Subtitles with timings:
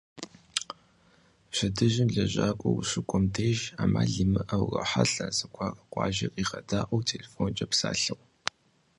[1.49, 8.19] Пщэдджыжьым лэжьакӏуэ ущыкӏуэм деж, ӏэмал имыӏэу урохьэлӏэ зыгуэр къуажэр къигъэдаӏуэу телефонкӏэ псалъэу.